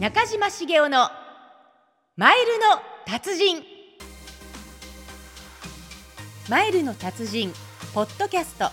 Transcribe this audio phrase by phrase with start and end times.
[0.00, 1.08] 中島茂雄の
[2.16, 2.64] マイルの
[3.06, 3.62] 達人。
[6.48, 7.52] マイルの達人
[7.94, 8.70] ポッドキャスト。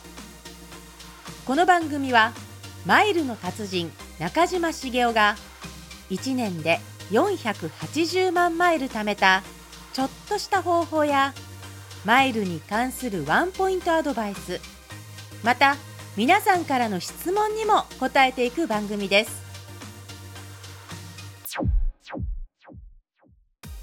[1.46, 2.32] この番組は
[2.86, 5.36] マイルの達人中島茂雄が
[6.10, 6.80] 1年で
[7.12, 9.44] 480万マイル貯めた
[9.94, 11.34] ちょっとした方法や
[12.06, 14.75] マイルに関するワンポイントアドバイス。
[15.46, 15.76] また
[16.18, 19.46] 皆さんからの質問にも答えていく番組です。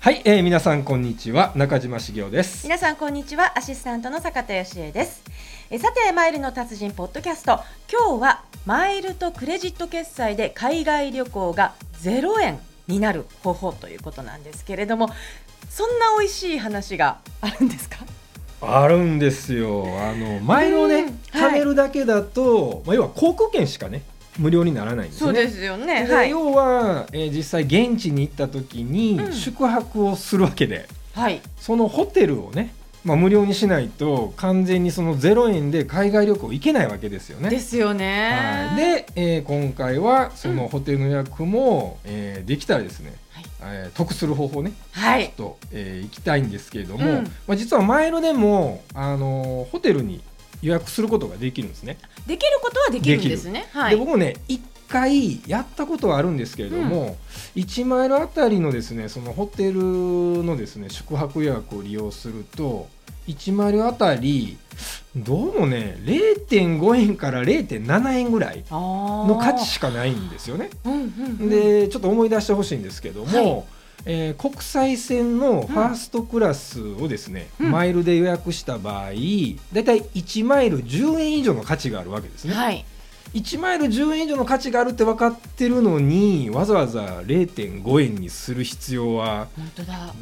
[0.01, 1.53] はい、えー、皆さんこんにちは。
[1.55, 2.65] 中島茂雄です。
[2.65, 3.57] 皆さんこんにちは。
[3.57, 5.23] アシスタントの坂田義恵です。
[5.71, 7.61] えさてマイルの達人ポッドキャスト。
[7.89, 12.59] 今日はマイルとクレジット決済で海外旅行が0円
[12.89, 15.11] になる方法ということなんですけれども
[15.71, 17.99] そんな美味しい話があるんですか？
[18.63, 19.85] あるんですよ。
[19.99, 20.95] あのマイルをね
[21.35, 21.51] うんはい。
[21.51, 24.03] 貯めるだけだと、まあ、要は航空券しかね
[24.39, 25.27] 無料にならないんですね。
[25.27, 26.07] そうですよね。
[26.07, 29.33] ではい、要は、えー実際現地に行った時にうん。
[29.33, 32.73] 宿泊をするわけで、はい、そのホテルをね、
[33.05, 37.51] まあ、無料にしないと完全にその0円で海外旅行行けないわけですよね。
[37.51, 43.19] ですよね、はい、で、えー今回はそのホテルの予約も、えーできたらですね、はい
[43.65, 44.73] えー得する方法ね。
[44.93, 45.33] はい。
[45.37, 47.25] と、えー行きたいんですけれども、うん。
[47.47, 50.21] まあ、実はマイルでも、あのーホテルに
[50.63, 51.99] 予約することができるんですね。
[52.27, 53.67] できることはできるんですね。
[53.73, 53.91] はい。
[53.91, 57.17] で僕もね1回やったことはあるんですけれども、
[57.57, 59.81] 1マイルあたりのですねそのホテル
[60.45, 62.89] のですね宿泊予約を利用すると
[63.29, 64.59] 1マイルあたり
[65.15, 70.71] どうもね0.5円から0.7円ぐらいのの価値しかないんですよね。
[70.85, 71.03] うんうんう
[71.45, 73.65] ん、でちょっと思い出してほしいんですけども、はい。
[74.05, 77.71] えー国際線のファーストクラスをですね、うん。
[77.71, 79.11] マイルで予約した場合
[79.73, 82.55] だいたい1マイル10円以上の価値があるわけですね。
[82.55, 82.85] はい
[83.35, 89.49] 1マイル10円以上の価値があるって分かってるのにわざわざ0.5円にする必要は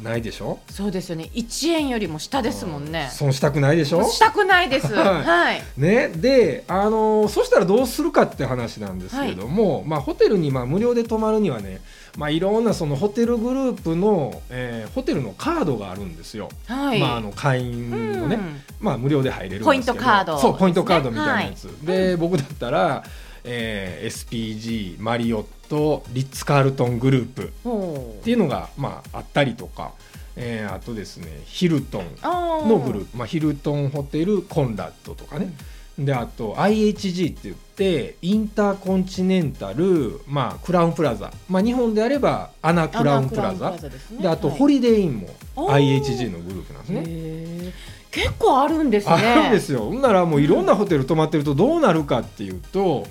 [0.01, 0.59] ないでしょ？
[0.69, 1.29] そうですよね。
[1.33, 3.09] 1円よりも下ですもんね。
[3.11, 4.03] 損したくないでしょ？
[4.09, 4.87] したくないです。
[4.95, 5.23] はい。
[5.23, 11.81] はいね、で、あのーそしたらどうするかって話なんですけれども、まあ、ホテルにまあ無料で泊まるにはね、
[12.17, 16.99] まあ、いろんなそのホテルグループの、えーホテルのカードがあるんですよ、はい。
[16.99, 18.61] まあ、あの会員のね、うん。
[18.79, 23.03] まあ、無料で入れるポイントカードそうポイントカードみたいなやつ、で僕だったら、
[23.43, 29.93] えー SPG マリオットリッツ・カールトングループっていうのが、まあ、あったりとか、
[30.35, 35.53] えーあとですねヒルトンのグループ、まあ、ヒルトンホテルコンラッドとかね、
[35.97, 43.71] であと IHG って言ってインターコンチネンタル、まあ、クラウンプラザ、まあ、日本であればアナクラウンプラザ。
[43.71, 44.21] ですね。
[44.21, 44.57] であとはい。
[44.57, 47.73] ホリデーインも IHG のグループなんですね。
[48.11, 49.13] 結構あるんですね。
[49.15, 49.93] あるんですよ。
[49.93, 53.05] ならもういろんなホテル泊まってるとどうなるかっていうと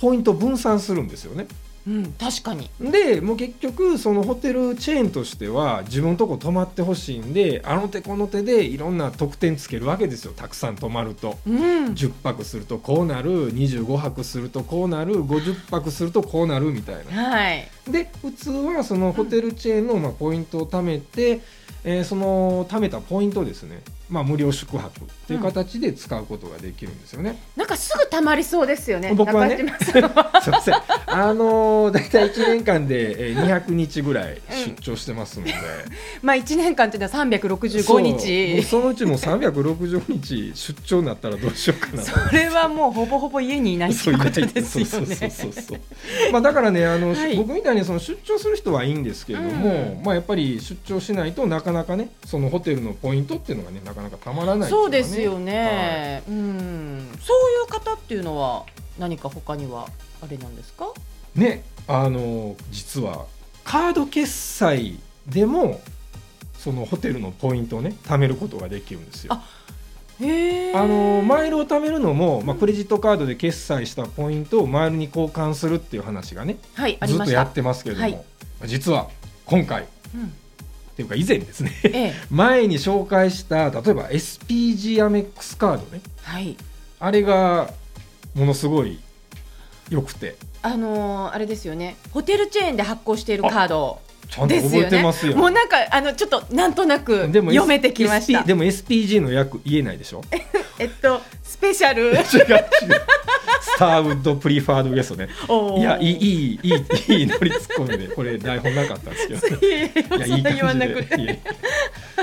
[0.00, 1.46] ポイント分散するんですよね。
[1.86, 2.70] うん確かに。
[2.80, 10.32] でもう結局そのホテルチェーンとしては自分のとこ泊まってほしいんであの手この手でいろんな特典つけるわけですよ。
[10.32, 11.38] たくさん泊まると。
[11.46, 11.86] うん。
[11.94, 13.52] 10泊するとこうなる。
[13.54, 15.24] 25泊するとこうなる。
[15.24, 17.30] 50泊するとこうなるみたいな。
[17.30, 17.68] はい。
[17.90, 21.40] で普通はそのホテルチェーンのまあポイントを貯めて、
[21.84, 27.38] えーその貯めたポイントをですね、まあ、無料宿泊っていう形で使うことができるんですよね。
[27.56, 29.58] なんかすぐ溜まりそうですよね僕はね。
[29.82, 30.74] す すいません。
[31.06, 35.54] あのー、大体1年間でえー200日ぐらい出張してますので、
[36.22, 42.08] まあ一年間っていうのは365そうもう日そのうちもう360日出張になったらどうしようかなと。
[42.28, 45.80] それはもうほぼほぼ家にいないってそいううこといないですよそうそうねそうそう。
[46.32, 47.36] まあだからねあの、はい。
[47.36, 50.02] 僕みたいにその出張する人はいいんですけれども、うん。
[50.04, 57.08] まあやっぱり出張しないとなかなかねそのホテルのポイントっていうのがねなかなかたまらないっていそうですよね、うん。
[57.20, 58.64] そういう方っていうのは
[58.98, 59.88] 何か他には
[60.22, 60.92] あれなんですか？
[61.34, 63.26] ねあの実は
[63.64, 65.80] カード決済でも
[66.58, 69.34] そのホテルのポイントをね貯めることができるんですよ。
[69.34, 69.44] あ
[70.20, 78.06] へえあのマイルを貯めるのも、まあ、クレジットカードで決済したポイントをマイルに交換するっていう話がねはいずっとやってますけれども、
[78.60, 78.68] はい。
[78.68, 79.08] 実は
[79.44, 80.32] 今回うん
[80.98, 82.14] っていうか以前ですねええ。
[82.28, 86.00] 前に紹介した例えば SPG アメックスカードね。
[86.24, 86.56] はい。
[86.98, 87.70] あれが
[88.34, 88.98] ものすごい
[89.90, 90.34] 良くて。
[90.60, 91.94] あのーあれですよね。
[92.10, 95.36] ホテルチェーンで発行しているカードちゃんと覚ですよねえてますよ。
[95.36, 98.40] もうなんかあのちょっとなんとなくでも読めてきました。
[98.42, 100.22] SP でも SPG の訳言えないでしょ？
[100.80, 102.06] えっとスペシャル。
[102.06, 102.24] 違 う違う。
[102.26, 102.34] ス
[103.78, 105.28] ターウッドプリファードゲストね。
[105.78, 109.66] いやいいいいいいいい乗りツッコミでこれ台本なかったんですけど。
[109.66, 111.40] いやいい感じで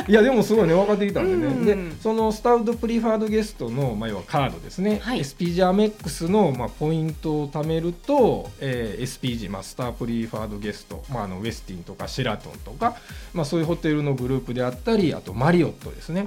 [0.07, 5.19] いやでもすごいね分かってきたんでね、うんでそのスタウドプリファードゲストの、まあ、要はカードですね、はい。
[5.19, 12.95] SPG アメックスの、まあ、ポイントを貯めると、えー SPG、まあ、スタープリファードゲスト、まあ、あのウェスティンとかシェラトンとか、
[13.33, 16.23] まあ、そういうホテルのグループであったりあとマリオットですね。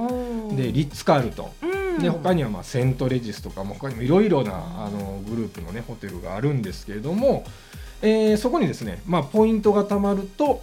[0.56, 1.68] でリッツ・カールトン。
[1.68, 2.02] うん。
[2.02, 7.44] で他にはまあセントレジスとかも他にもいろいろなあのグループのねホテルがあるんですけれども、
[8.02, 10.62] えーそこにですね、まあ、ポイントが貯まると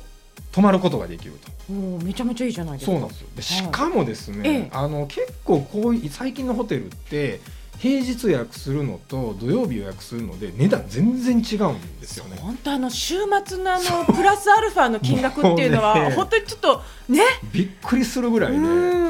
[0.51, 1.51] 泊まることができると。
[1.73, 2.91] おーめちゃめちゃいいじゃないですか。
[2.91, 3.27] そうなんですよ。
[3.35, 4.69] でしかもですね、ええ。
[4.71, 7.41] あの結構こういう最近のホテルって
[7.79, 12.37] 平日予約するのと土曜日予約するので値段全然違うんですよね。
[12.41, 17.21] 本当あの週末のあのプラスアルファの金額っていうのは本当にちょっとね。
[17.51, 18.57] びっくりするぐらいね。
[18.57, 18.61] う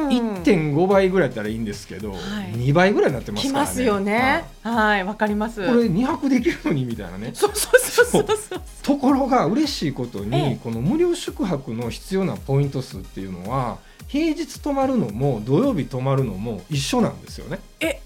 [0.05, 0.07] ん。
[0.07, 2.19] 1.5倍ぐらいだったらいいんですけど、はい。
[2.53, 3.65] 2倍ぐらいになってますからね。
[3.65, 4.45] きますよね。
[4.63, 5.03] はい。
[5.03, 5.61] わかります。
[5.61, 7.31] はいこれ2泊できるのにみたいなね。
[7.33, 8.25] そうそうそうそう。
[8.27, 8.61] そう。
[8.83, 10.59] ところが嬉しいことに、ええ。
[10.63, 13.77] この無料宿泊の必要なポイント数っていうのは
[14.07, 17.59] 平日泊まるのも土曜日泊まるのも一緒なんですよね。
[17.79, 18.01] え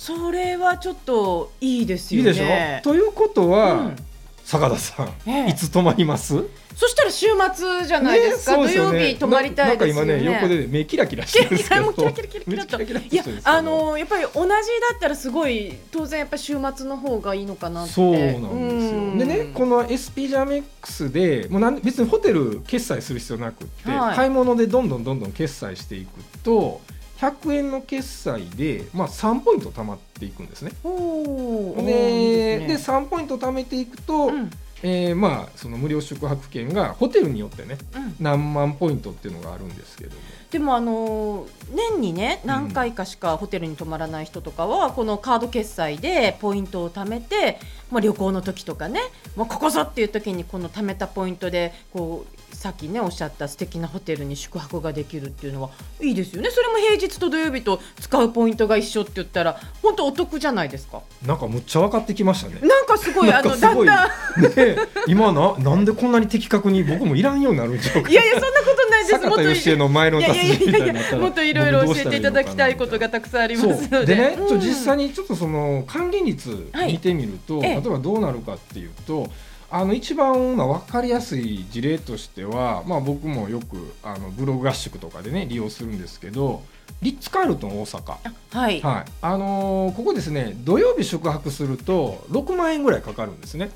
[0.00, 2.90] それはちょっといいですいいよねでしょ？
[2.90, 3.96] ということは、うん。
[4.42, 5.50] 坂田さん、ええ。
[5.50, 6.42] いつ泊まります？
[6.74, 10.16] そしたら週末じゃないですか、ね土曜日泊まりたいですよね。
[10.16, 11.92] ななんか今ね横で目キラキラしてるんですけど。
[11.92, 14.56] キラキラキラキラキラキラいやあのやっぱり同じだ
[14.96, 26.80] ったらすごい当然やっぱり週末の方がいいのかなってそうなんですようんでねこの SP ジャメックスでもうなん別にホテル決済する必要なくって、はい買い物でどんどんどんどん決済していくと
[27.20, 30.72] 100円の決済で、まあ、3ポイント貯まっていくんですね。
[30.82, 32.74] ででね。
[32.74, 34.50] 3ポイント貯めていくと、うん。
[34.82, 38.16] えーまあ、その無料宿泊券がホテルによってねうん。
[38.18, 40.22] 何万ポイントっていうのがあるんですけども。
[40.50, 49.00] でもあのー年にね何回かしかホテルに泊まらない人とかはこのカード決済でポイントを貯めて、まあ、旅行の時とかね、
[49.36, 56.50] まあ、ここぞっていう時にこの貯めたポイントでこうさっきねおっしゃった素敵なホテルに宿泊ができるっていうのはいいですよね。
[56.50, 61.00] それも平日と土曜日と使うポイントが一緒って言ったら本当お得じゃないですか。
[61.24, 62.60] なんかむっちゃ分かってきましたね。
[62.60, 64.08] なんかすごいなあのだんだん。
[64.42, 64.76] ね
[65.06, 68.10] 今ななんでこんなに的確に僕もいらんようになるんちゃうか。
[68.10, 69.12] いやいやそんなことないです。
[69.12, 74.14] 坂田義恵の前のいや達人みいやいやいたいになもっといろいろ教えていただきたいことがたくさんありますので。
[74.14, 74.60] ね、ちょうん。
[74.60, 79.30] 実際にちょっとその還元率はい見てみると、ええ例えばどうなるかっていうと
[79.70, 86.62] あの一番まあ分かりやすい事例としては、まあ、僕もよくあのブログ合宿とかでね利用するんですけど
[87.02, 88.16] リッツ・カールトン大阪。
[88.52, 89.04] はい、はい。
[89.22, 93.70] あのーここですね土曜日宿泊すると6万円ぐらいかかるんですね。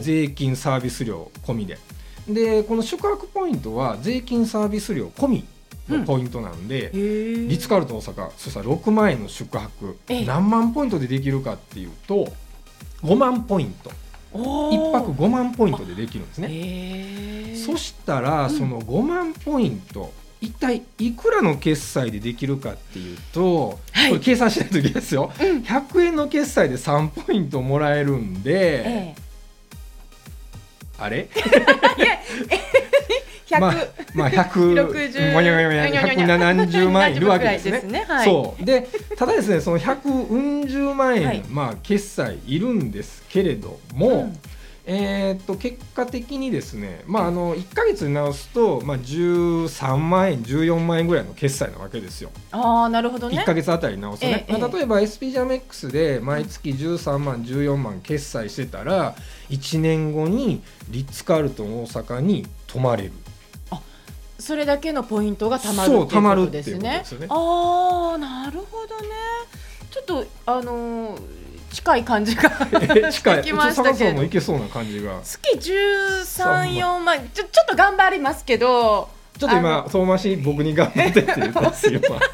[0.00, 1.78] 税金サービス料込みで。
[2.28, 5.44] でこの宿泊ポイントは税金サービス料込み
[5.88, 10.24] のポイントなんで、リリッツ・カールトン大阪そしたら6万円の宿泊ええ。
[10.24, 12.32] 何万ポイントでできるかっていうと
[13.02, 13.90] 5万ポイント
[14.34, 16.48] 1泊5万ポイントでできるんですね。
[16.48, 18.50] ねそしたらうん。
[18.50, 24.10] その5万ポイント一体いくらの決済でできるかっていうと、はい。
[24.10, 25.32] これ計算しないといけないですよ。
[25.40, 25.58] うん。
[25.62, 29.14] 100円の決済で3ポイントもらえるんで、え
[30.98, 31.28] あれ？
[32.50, 32.83] え
[33.56, 33.74] 100、まあ
[34.14, 37.82] まあ100 60もにゃもにゃもにゃ170万円いるわけですね。
[37.82, 44.38] ねはい、そうでただですねその140万円、はいまあ決済いるんですけれども、うん
[44.86, 59.14] えーっと結果的にですねまああの1か月に直すと、まあ、13万円14万円ぐらいの決済なわけですよ、ああなるほどね1か月あたり直すとね、ええまあ、例えば SP ジャメックスで毎月13万14万決済してたら
[59.48, 63.12] 1年後にリッツ・カールトン大阪に泊まれる
[64.44, 67.02] それだけのポイントがたまるっていうことですね。
[67.04, 67.26] すよね。
[67.30, 69.08] ああなるほどね。
[69.90, 71.20] ちょっとあのー
[71.74, 73.12] 近い感じがえ近い。
[73.12, 74.28] してきましたけど。
[74.28, 75.20] けそうな感じが。
[75.24, 82.16] 月134万ちょちょっと頑張りますけどちょっと今あ遠回し僕に頑張ってって言ったんですよ今。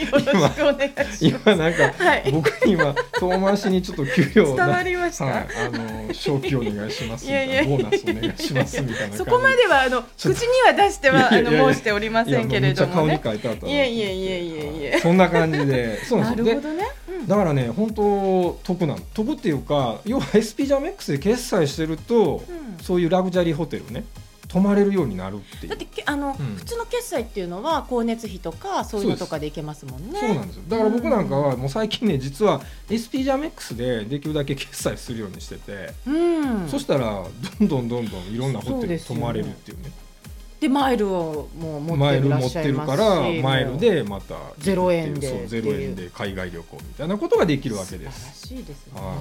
[0.00, 1.26] よろしくお願いします。
[1.26, 2.30] 今なんかはい。
[2.32, 10.34] 僕に今遠回しにちょっと給料伝なわりました、はい、あの昇給お願いしますみたいいやいやなボーナスお願いしますみたいなそこまではあの口に
[10.66, 13.14] は出してはいあの申しておりませんけれどもね。
[13.14, 16.54] いたないやいやいやいやいやそんな感じでそうななんですよ。
[16.54, 17.26] でるほどね、うん。
[17.26, 22.70] だからね本当得なん得っていうか要は SP ジャメックスで決済してると、うん。
[22.82, 24.04] そういうラグジュアリーホテルね
[24.50, 25.68] 泊まれるようになるっていう。
[25.68, 26.56] だってけあの、うん。
[26.56, 30.18] 普通の決済っていうのは光熱費とかそういうのとかでいけますもんね。
[30.18, 30.62] そうなんですよ。
[30.68, 37.24] だから僕なんかはもう最近ね実は SP ジャメックスでできるだけ決済するようにしてて、うん、そしたら
[37.60, 39.92] どんどんどんどんいろんなホテルに泊まれるっていうね
[40.60, 42.98] でマイルをもう持マイルってるらっ持ってるしゃいますし。
[42.98, 44.36] からマイルでまた。
[44.58, 48.42] ゼロ円でゼロ円で海外旅行みたいなことができるわけです。
[48.42, 48.92] 素晴らしいですね。
[49.00, 49.16] は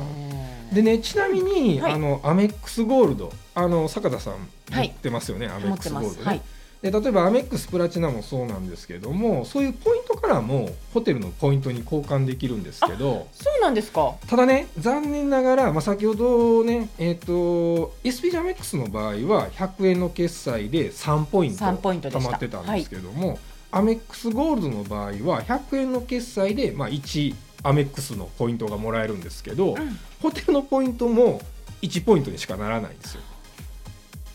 [0.74, 1.94] でねちなみに、はい。
[1.94, 3.32] あのアメックスゴールド。
[3.56, 4.34] あの坂田さん
[4.70, 4.90] はい。
[4.90, 6.42] 持ってますよね、アメッ持ってクスゴールドね。
[6.82, 13.28] で例えばアメックスプラチナもそうなんですけどもそういうポイントからもホテルのポイントに交換できるんですけど。
[13.34, 14.16] そうなんですか。
[14.28, 23.40] ただね残念ながら、まあ、先ほどねえっ、と SPG アメックスの場合は100円の決済で3ポイント3ポイントでした貯まってたんですけども、
[23.72, 30.00] アメックスゴールドの場合は100円の決済で、まあ、1アメックスのポイントがもらえるんですけど、うん。
[30.22, 31.42] ホテルのポイントも
[31.82, 33.22] 1ポイントにしかならないんですよ。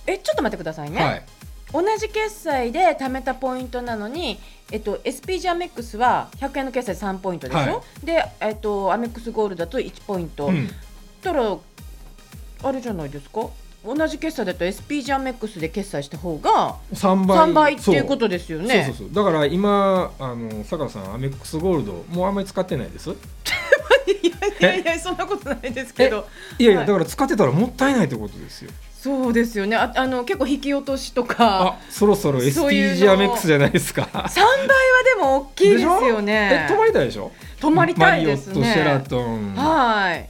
[0.07, 1.25] えちょっと待ってくださいね、はい、
[1.75, 4.39] 同じ決済で貯めたポイントなのに、
[4.71, 10.71] えっと、SPG アメックスは100円の決済3ポイントでしょ、はで、えっと、アメックスゴールドだと1ポイント、うん。
[11.21, 11.57] たら
[12.63, 13.49] あれじゃないですか？
[13.85, 17.39] 同じ決済だと SPG アメックスで決済した方が3倍。
[17.39, 18.69] 3倍っていうことですよそう。
[18.69, 19.09] ねそうそう。
[19.13, 23.11] だから今あの坂田さんアメックスゴールドもうあんまり使ってないです？
[23.13, 23.15] い
[24.63, 26.27] やいやいやそんなことないですけど。
[26.59, 26.87] いやいや、はい。
[26.87, 28.71] だから使ってたらもったいないってことですよ
[29.05, 29.77] そうですよね。
[29.77, 33.07] ああの結構引き落としとかあそろそろそういうの。
[33.07, 34.03] SPG アメックスじゃないですか。
[34.03, 34.67] 3倍は
[35.17, 36.67] でも大きいですよね。
[36.67, 37.31] え泊まりたいでしょ？
[37.61, 39.55] 泊まりたいですマリオットシェラねトン。
[39.57, 40.29] はい。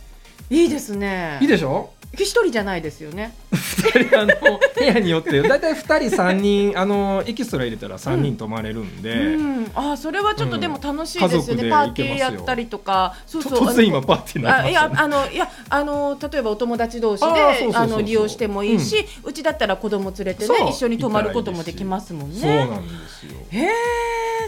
[0.50, 1.38] いいですね。
[1.40, 1.90] いいでしょ？
[2.23, 3.35] 一人じゃないですよね。
[3.52, 13.16] 2人あの部屋によってだいたい2人3人あのエキストラ入れたら3人泊まれるんで、うん、あそれはちょっとでも楽しいうんですよね、家族でパーティーやったりとか。
[13.26, 13.68] そうとそう。
[13.68, 22.40] 突然今パーティーになあいやあのいやあの例えばお友達同士であの利用してもいいし、うちだったら子供連れてね一緒に泊まることもできますもんね。
[22.40, 23.33] そうなんですよ。
[23.50, 23.68] へえ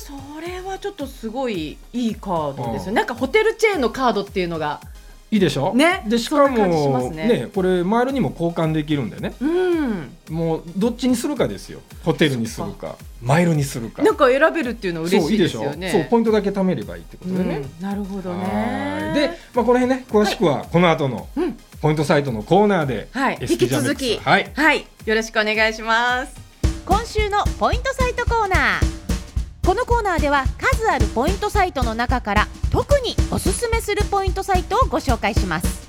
[0.01, 4.81] それはちょっとすごいいいカードですよ、うんなんかホテルチェーンのカードっていうのが
[5.31, 5.75] いいでしょ？
[5.75, 6.05] ね。
[6.07, 7.27] でしかもすね。
[7.27, 9.35] ねこれマイルにも交換できるんでね。
[9.41, 10.17] うん。
[10.31, 11.81] もうどっちにするかですよ。
[12.05, 14.03] ホテルにするかマイルにするか。
[14.03, 15.87] なんか選べるっていうのは嬉しいですよそういいね。
[15.87, 15.99] でしょ？
[16.03, 19.15] そうポイントだけ貯めればいいってことでね、うんなるほどはねい。
[19.15, 21.57] で、まあ、この辺ね詳しくはこの後のうん。
[21.81, 24.51] ポイントサイトのコーナーで、はい、引き続き、はい。
[24.55, 26.35] はい、よろしくお願いします。
[26.87, 28.96] 今週のポイントサイトコーナー
[29.67, 35.89] このコーナーでは数あるポイントサイトの中から特におすすめするポイントサイトをご紹介します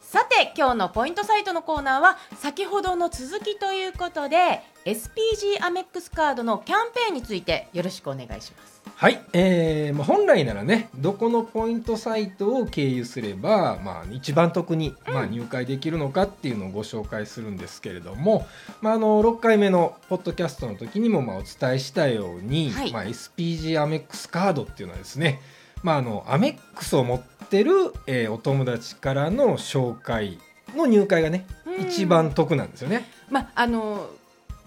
[0.00, 8.81] さて今日のポイントサイトのコーナーは先ほどの続きということで SPG アメックスカードのキャンペーンについてよろしくお願いします。
[9.02, 18.46] はい、えーまあ、本来ならねどこのポイントサイトを経由すれば、まあ、一番得に、まあ、入会できるのかっていうのをご紹介するんですけれども、
[18.80, 22.92] まあ、あの6回目のポッドキャストの時にもまあお伝えしたように、はい。
[22.92, 25.40] まあ、SPG アメックスカードっていうのはですね、
[25.82, 27.72] まあ、あのアメックスを持ってる、
[28.06, 30.38] えーお友達からの紹介
[30.76, 31.86] の入会がねうん。
[31.88, 33.10] 一番得なんですよね。
[33.28, 34.10] まああの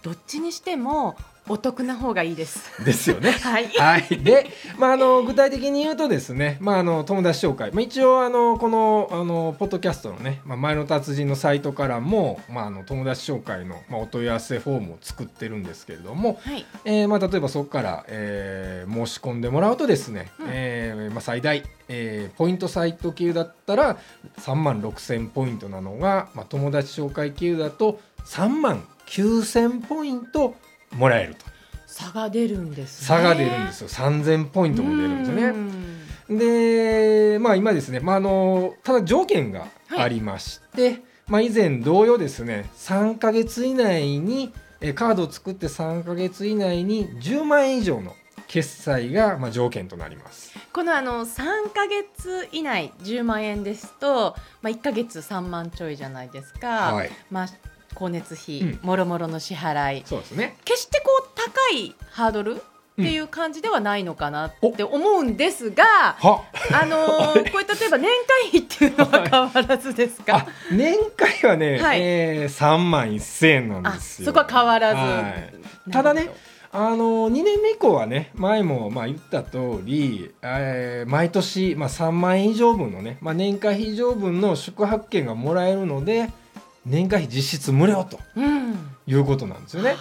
[0.03, 1.15] どっちにしても
[1.47, 2.83] お得な方がいいです。
[2.83, 3.31] ですよね。
[3.43, 3.67] はい。
[3.67, 4.47] はい、で、
[4.77, 16.65] まあ、あの具体的に言うとですね、まあ、あの友達紹介、まあ、一応あのこのあのポッドキャストのね、まあ、前の達人のサイトからも、まあ、あの友達紹介の、まあ、お問い合わせフォームを作ってるんですけれども、はい。
[16.83, 23.97] えーまあ、例えばそこから、えー申し込んでもらうとですね、うんえーまあ、最大、えーポイントサイト系だったら
[24.39, 30.55] 3万6000ポイントなのが、まあ、友達紹介系だと3万9000ポイント
[30.95, 31.45] もらえると
[31.85, 33.07] 差が出るんです、ね。
[33.07, 35.75] 差が出るんですよ3000ポイントも出るんですよね。
[36.27, 48.13] でまあ今ですね、まあ、あのただ条件がありまして、まあ、以前同様ですね3ヶ月以内にえカードを作って3ヶ月以内に10万円以上の
[48.47, 50.53] 決済がまあ条件となります。
[50.73, 57.47] このあの3か月以内10万円ですと、まあ、1か月3万ちょいじゃないですか、はい、まあ、
[57.95, 58.79] 光熱費、うん。
[58.83, 60.03] もろもろの支払い。
[60.05, 60.57] そうですね。
[60.65, 65.83] 決してこう高いハードルっていう感じではないのかなって思うんですが、
[66.19, 66.43] は。
[66.71, 68.09] あのーこれ例えば年
[68.43, 71.99] 会費っていうのは変わらずですか、あ年会はね、はい。
[72.01, 74.27] えー、3万1000円なんあですよ。
[74.27, 75.33] そこは変わらず、は
[75.87, 75.91] い。
[75.91, 76.29] ただね
[76.71, 86.29] あの2年目以降はね前もまあ言った通り、えー毎年、まあ、3万円以上分のね、まあ、年会費以上分の宿泊券がもらえるので
[86.85, 88.19] 年会費実質無料と
[89.07, 89.95] いうことなんですよね。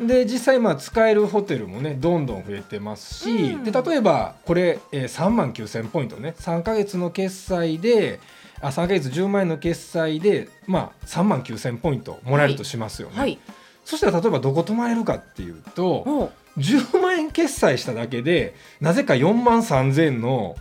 [0.00, 3.64] で実際まあ使えるホテルもねどんどん増えてますし、うん。
[3.64, 6.34] で例えばこれ、えー、3万9000ポイントね。
[6.38, 8.20] 3ヶ月の決済で
[8.60, 13.18] あ3ヶ月10万円の決済で、まあ、3万9000ポイントもらえるとしますよね。
[13.18, 13.38] はい。
[13.84, 16.60] そしたら例えばどこ泊まれるかっていうとおう。
[16.60, 20.56] 10万円決済しただけでなぜか4万3000円の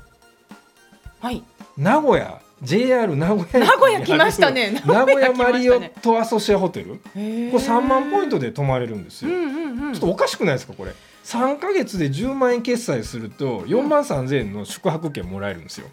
[1.19, 1.43] はい。
[1.77, 4.81] 名古屋 JR 名古屋名古屋来ましたね。
[4.85, 6.95] 名古屋マリオットアソシアホテル。
[6.95, 7.51] こへー。
[7.51, 9.93] れ3万ポイントで泊まれるんですよ、うんうんうん。
[9.93, 10.91] ちょっとおかしくないですかこれ
[11.23, 15.87] ？3ヶ月で10万円決済すると4万3000円の宿泊券もらえるんですよ。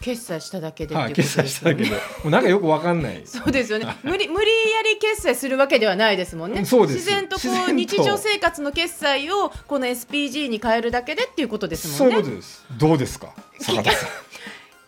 [0.00, 1.90] 決済しただけではい、っていうこと決済しただけで。
[1.90, 3.22] もうなんかよくわかんない。
[3.24, 3.86] そうですよね。
[4.02, 6.64] 無理無理やり決済するわけではないですもんね。
[6.64, 6.96] そうです。
[6.96, 12.16] 自然とこう日常生活の決済をこの SPG に変えるだけでっていうことですそもね。
[12.16, 12.64] うんいうことです。
[12.76, 13.32] どうですか？
[13.60, 14.08] 坂田さん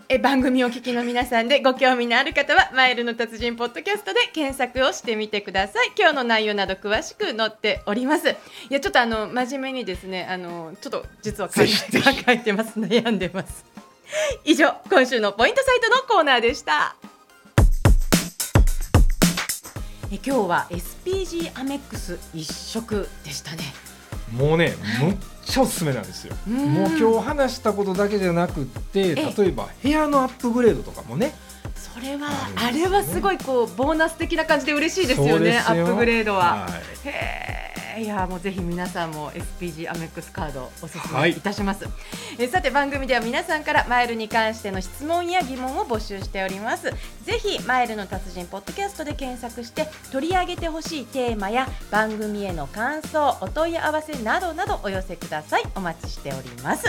[0.08, 5.92] え番組お聞きの皆さんでご興味のある方はマイルの達人ポッドキャストで検索をしてみてください。
[5.98, 8.28] 今日の内容など詳しく載っております。
[8.28, 8.34] い
[8.68, 11.66] やちょっとあの真面目にですねあのちょっと実は考え
[12.00, 12.78] 考えてます。
[12.80, 13.64] 悩んでます。
[14.44, 16.96] 以上今週のポイントサイトのコーナーでした。
[20.12, 23.83] え今日は SPG アメックス一色でしたね。
[24.36, 26.34] もうねむっちゃおすすめなんですよ。
[26.48, 26.74] うん。
[26.74, 31.32] もう今日話したことだけじゃなくってえ例えば部屋のアップグレードとかもね。
[31.74, 36.66] それはあれはすごいこうボーナス的な感じで嬉しいですよねアップグレードは。
[36.66, 37.08] はい。
[37.08, 41.32] へーいやもうぜひ皆さんも SPG アメックスカードおすすめはい。
[41.32, 41.86] いたします、
[42.38, 46.92] えさて番組では皆さんからマイルに関しての質問や疑問を募集しております。
[47.22, 55.62] ぜひマイルの達人ポッドキャストで検索して取り上げてほしいテーマや番組への感想お問い合わせなどなどお寄せください。
[55.74, 56.86] お待ちしております。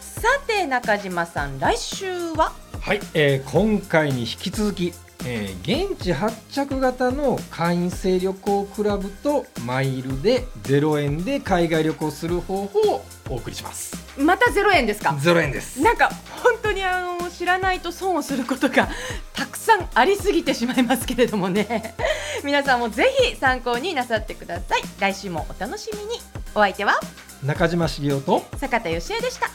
[0.00, 2.52] さて中島さん来週は？
[2.80, 4.92] はい、えー今回に引き続き、
[5.24, 13.96] えー現地発着型の会員制旅行クラブとマイルで0円で海外旅行する方法をお送りします。
[14.18, 15.82] また0円ですか？0円です。
[15.82, 16.10] なんか
[16.42, 18.88] 本当にあの知らないと損をすることが
[19.34, 21.94] たくさんありすぎてしまいますけれどもね。
[22.44, 24.82] 皆さんもぜひ参考になさってください。
[24.98, 26.20] 来週もお楽しみに。
[26.54, 26.98] お相手は？
[27.44, 29.50] 中島茂雄と坂田芳恵でした。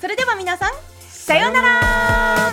[0.00, 0.70] それでは皆さん
[1.10, 2.52] さようなら